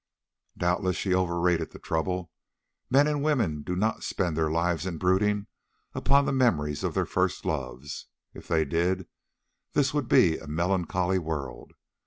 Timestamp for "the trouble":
1.73-2.31